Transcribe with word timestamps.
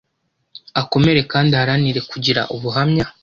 akomere 0.81 1.19
kandi 1.31 1.51
aharanire 1.53 1.99
kugira 2.11 2.41
ubuhamya 2.55 3.05